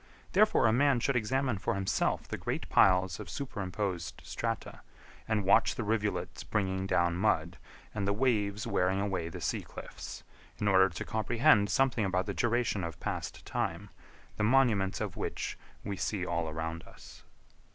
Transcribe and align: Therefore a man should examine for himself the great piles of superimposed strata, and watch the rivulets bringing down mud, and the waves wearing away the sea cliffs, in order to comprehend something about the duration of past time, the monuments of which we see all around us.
Therefore 0.31 0.65
a 0.65 0.73
man 0.73 0.99
should 0.99 1.15
examine 1.15 1.59
for 1.59 1.75
himself 1.75 2.27
the 2.27 2.35
great 2.35 2.67
piles 2.69 3.19
of 3.19 3.29
superimposed 3.29 4.19
strata, 4.25 4.81
and 5.27 5.45
watch 5.45 5.75
the 5.75 5.83
rivulets 5.83 6.43
bringing 6.43 6.87
down 6.87 7.15
mud, 7.15 7.59
and 7.93 8.07
the 8.07 8.11
waves 8.11 8.65
wearing 8.65 8.99
away 8.99 9.29
the 9.29 9.39
sea 9.39 9.61
cliffs, 9.61 10.23
in 10.57 10.67
order 10.67 10.89
to 10.89 11.05
comprehend 11.05 11.69
something 11.69 12.03
about 12.03 12.25
the 12.25 12.33
duration 12.33 12.83
of 12.83 12.99
past 12.99 13.45
time, 13.45 13.91
the 14.37 14.43
monuments 14.43 14.99
of 15.01 15.17
which 15.17 15.55
we 15.83 15.95
see 15.95 16.25
all 16.25 16.49
around 16.49 16.81
us. 16.87 17.23